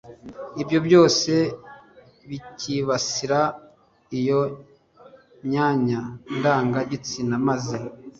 ibyo 0.61 0.79
byose 0.87 1.31
bikibasira 2.29 3.39
iyo 4.17 4.41
myanya 5.45 6.01
ndanga-gitsina, 6.37 7.35
maze 7.47 7.77